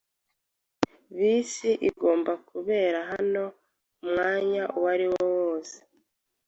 [1.15, 3.43] Bisi igomba kubera hano
[4.01, 5.77] umwanya uwariwo wose.